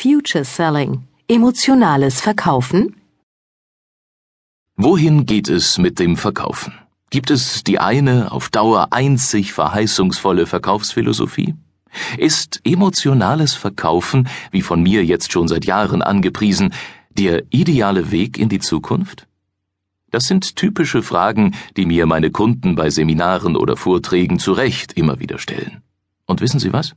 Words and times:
Future 0.00 0.44
Selling. 0.44 1.08
Emotionales 1.26 2.20
Verkaufen? 2.20 2.94
Wohin 4.76 5.26
geht 5.26 5.48
es 5.48 5.76
mit 5.76 5.98
dem 5.98 6.16
Verkaufen? 6.16 6.72
Gibt 7.10 7.32
es 7.32 7.64
die 7.64 7.80
eine 7.80 8.30
auf 8.30 8.48
Dauer 8.48 8.92
einzig 8.92 9.52
verheißungsvolle 9.52 10.46
Verkaufsphilosophie? 10.46 11.56
Ist 12.16 12.60
emotionales 12.62 13.54
Verkaufen, 13.54 14.28
wie 14.52 14.62
von 14.62 14.84
mir 14.84 15.04
jetzt 15.04 15.32
schon 15.32 15.48
seit 15.48 15.64
Jahren 15.64 16.02
angepriesen, 16.02 16.72
der 17.10 17.42
ideale 17.50 18.12
Weg 18.12 18.38
in 18.38 18.48
die 18.48 18.60
Zukunft? 18.60 19.26
Das 20.12 20.28
sind 20.28 20.54
typische 20.54 21.02
Fragen, 21.02 21.56
die 21.76 21.86
mir 21.86 22.06
meine 22.06 22.30
Kunden 22.30 22.76
bei 22.76 22.90
Seminaren 22.90 23.56
oder 23.56 23.76
Vorträgen 23.76 24.38
zu 24.38 24.52
Recht 24.52 24.92
immer 24.92 25.18
wieder 25.18 25.40
stellen. 25.40 25.82
Und 26.24 26.40
wissen 26.40 26.60
Sie 26.60 26.72
was? 26.72 26.94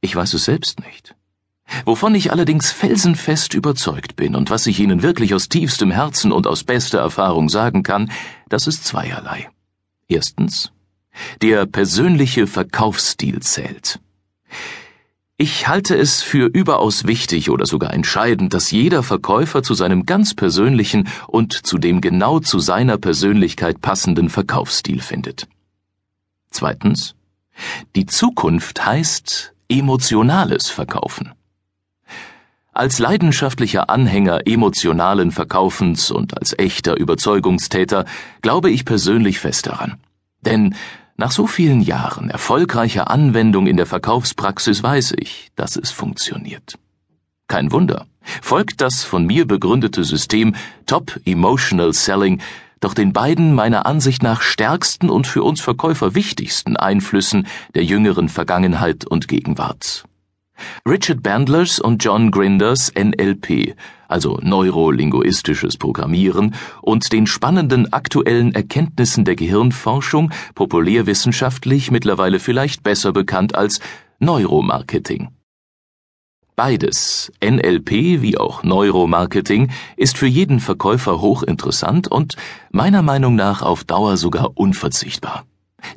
Ich 0.00 0.14
weiß 0.14 0.32
es 0.34 0.44
selbst 0.44 0.78
nicht. 0.78 1.16
Wovon 1.84 2.14
ich 2.14 2.30
allerdings 2.32 2.70
felsenfest 2.70 3.54
überzeugt 3.54 4.16
bin 4.16 4.34
und 4.34 4.50
was 4.50 4.66
ich 4.66 4.80
Ihnen 4.80 5.02
wirklich 5.02 5.34
aus 5.34 5.48
tiefstem 5.48 5.90
Herzen 5.90 6.32
und 6.32 6.46
aus 6.46 6.64
bester 6.64 6.98
Erfahrung 6.98 7.48
sagen 7.48 7.82
kann, 7.82 8.10
das 8.48 8.66
ist 8.66 8.84
zweierlei. 8.84 9.48
Erstens, 10.08 10.72
der 11.42 11.66
persönliche 11.66 12.46
Verkaufsstil 12.46 13.40
zählt. 13.40 14.00
Ich 15.36 15.66
halte 15.66 15.96
es 15.96 16.22
für 16.22 16.46
überaus 16.46 17.06
wichtig 17.06 17.50
oder 17.50 17.66
sogar 17.66 17.92
entscheidend, 17.92 18.54
dass 18.54 18.70
jeder 18.70 19.02
Verkäufer 19.02 19.64
zu 19.64 19.74
seinem 19.74 20.06
ganz 20.06 20.34
persönlichen 20.34 21.08
und 21.26 21.66
zu 21.66 21.78
dem 21.78 22.00
genau 22.00 22.38
zu 22.38 22.60
seiner 22.60 22.98
Persönlichkeit 22.98 23.80
passenden 23.80 24.28
Verkaufsstil 24.28 25.00
findet. 25.00 25.48
Zweitens, 26.50 27.16
die 27.96 28.06
Zukunft 28.06 28.86
heißt 28.86 29.54
emotionales 29.68 30.70
Verkaufen. 30.70 31.32
Als 32.74 32.98
leidenschaftlicher 32.98 33.88
Anhänger 33.88 34.48
emotionalen 34.48 35.30
Verkaufens 35.30 36.10
und 36.10 36.36
als 36.36 36.58
echter 36.58 36.96
Überzeugungstäter 36.96 38.04
glaube 38.42 38.68
ich 38.68 38.84
persönlich 38.84 39.38
fest 39.38 39.68
daran. 39.68 40.00
Denn 40.40 40.74
nach 41.16 41.30
so 41.30 41.46
vielen 41.46 41.80
Jahren 41.80 42.30
erfolgreicher 42.30 43.08
Anwendung 43.12 43.68
in 43.68 43.76
der 43.76 43.86
Verkaufspraxis 43.86 44.82
weiß 44.82 45.14
ich, 45.16 45.52
dass 45.54 45.76
es 45.76 45.92
funktioniert. 45.92 46.74
Kein 47.46 47.70
Wunder, 47.70 48.06
folgt 48.42 48.80
das 48.80 49.04
von 49.04 49.24
mir 49.24 49.46
begründete 49.46 50.02
System 50.02 50.56
Top 50.86 51.20
Emotional 51.24 51.92
Selling 51.92 52.40
doch 52.80 52.94
den 52.94 53.12
beiden 53.12 53.54
meiner 53.54 53.86
Ansicht 53.86 54.24
nach 54.24 54.42
stärksten 54.42 55.10
und 55.10 55.28
für 55.28 55.44
uns 55.44 55.60
Verkäufer 55.60 56.16
wichtigsten 56.16 56.76
Einflüssen 56.76 57.46
der 57.76 57.84
jüngeren 57.84 58.28
Vergangenheit 58.28 59.06
und 59.06 59.28
Gegenwart. 59.28 60.04
Richard 60.86 61.22
Bandlers 61.22 61.78
und 61.80 62.04
John 62.04 62.30
Grinders 62.30 62.92
NLP, 62.94 63.74
also 64.08 64.38
neurolinguistisches 64.42 65.76
Programmieren, 65.76 66.54
und 66.82 67.12
den 67.12 67.26
spannenden 67.26 67.92
aktuellen 67.92 68.54
Erkenntnissen 68.54 69.24
der 69.24 69.36
Gehirnforschung, 69.36 70.30
populärwissenschaftlich 70.54 71.90
mittlerweile 71.90 72.38
vielleicht 72.38 72.82
besser 72.82 73.12
bekannt 73.12 73.54
als 73.54 73.80
Neuromarketing. 74.18 75.28
Beides, 76.56 77.32
NLP 77.42 78.22
wie 78.22 78.38
auch 78.38 78.62
Neuromarketing, 78.62 79.72
ist 79.96 80.16
für 80.16 80.28
jeden 80.28 80.60
Verkäufer 80.60 81.20
hochinteressant 81.20 82.06
und 82.06 82.36
meiner 82.70 83.02
Meinung 83.02 83.34
nach 83.34 83.62
auf 83.62 83.82
Dauer 83.82 84.16
sogar 84.16 84.52
unverzichtbar. 84.54 85.44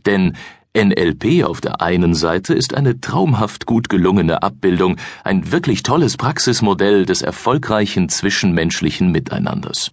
Denn 0.07 0.35
NLP 0.77 1.43
auf 1.43 1.59
der 1.59 1.81
einen 1.81 2.13
Seite 2.13 2.53
ist 2.53 2.75
eine 2.75 3.01
traumhaft 3.01 3.65
gut 3.65 3.89
gelungene 3.89 4.43
Abbildung, 4.43 4.97
ein 5.23 5.51
wirklich 5.51 5.81
tolles 5.81 6.17
Praxismodell 6.17 7.07
des 7.07 7.23
erfolgreichen 7.23 8.09
zwischenmenschlichen 8.09 9.11
Miteinanders. 9.11 9.91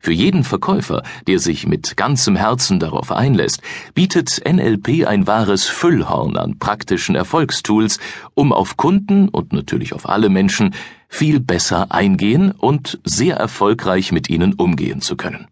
Für 0.00 0.12
jeden 0.12 0.44
Verkäufer, 0.44 1.02
der 1.26 1.38
sich 1.38 1.66
mit 1.66 1.96
ganzem 1.96 2.36
Herzen 2.36 2.78
darauf 2.78 3.10
einlässt, 3.10 3.62
bietet 3.94 4.42
NLP 4.46 5.06
ein 5.06 5.26
wahres 5.26 5.64
Füllhorn 5.64 6.36
an 6.36 6.58
praktischen 6.58 7.14
Erfolgstools, 7.14 7.98
um 8.34 8.52
auf 8.52 8.76
Kunden 8.76 9.30
und 9.30 9.54
natürlich 9.54 9.94
auf 9.94 10.06
alle 10.06 10.28
Menschen 10.28 10.74
viel 11.08 11.40
besser 11.40 11.90
eingehen 11.90 12.52
und 12.52 13.00
sehr 13.04 13.36
erfolgreich 13.36 14.12
mit 14.12 14.28
ihnen 14.28 14.52
umgehen 14.52 15.00
zu 15.00 15.16
können. 15.16 15.46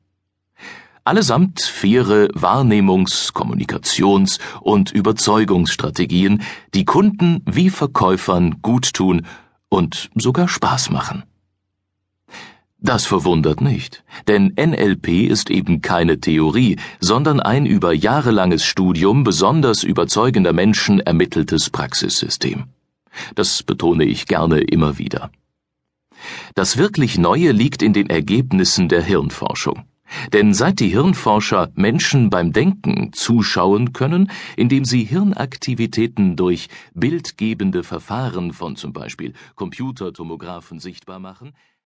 Allesamt 1.05 1.61
faire 1.61 2.29
Wahrnehmungs-, 2.35 3.33
Kommunikations- 3.33 4.39
und 4.61 4.93
Überzeugungsstrategien, 4.93 6.43
die 6.75 6.85
Kunden 6.85 7.43
wie 7.47 7.71
Verkäufern 7.71 8.61
gut 8.63 8.93
tun 8.93 9.27
und 9.69 10.11
sogar 10.15 10.49
Spaß 10.49 10.91
machen. 10.91 11.25
Das 12.83 13.05
verwundert 13.05 13.61
nicht, 13.61 14.05
denn 14.27 14.55
NLP 14.59 15.29
ist 15.29 15.51
eben 15.51 15.83
keine 15.83 16.19
Theorie, 16.19 16.77
sondern 16.99 17.39
ein 17.39 17.67
über 17.67 17.93
jahrelanges 17.93 18.65
Studium 18.65 19.23
besonders 19.23 19.83
überzeugender 19.83 20.55
Menschen 20.55 20.99
ermitteltes 21.01 21.69
Praxissystem. 21.69 22.65
Das 23.35 23.63
betone 23.63 24.05
ich 24.05 24.27
gerne 24.27 24.61
immer 24.61 24.97
wieder. 24.97 25.31
Das 26.55 26.79
wirklich 26.79 27.19
Neue 27.19 27.53
liegt 27.53 27.83
in 27.83 27.93
den 27.93 28.09
Ergebnissen 28.09 28.89
der 28.89 29.03
Hirnforschung. 29.03 29.85
Denn 30.33 30.55
seit 30.55 30.81
die 30.81 30.89
Hirnforscher 30.89 31.71
Menschen 31.75 32.31
beim 32.31 32.53
Denken 32.53 33.13
zuschauen 33.13 33.93
können, 33.93 34.31
indem 34.57 34.85
sie 34.85 35.05
Hirnaktivitäten 35.05 36.37
durch 36.37 36.69
bildgebende 36.95 37.83
Verfahren 37.83 38.53
von 38.53 38.77
zum 38.77 38.93
Beispiel 38.93 39.33
Computertomographen 39.55 40.81
sichtbar 40.81 41.19
machen, 41.19 41.53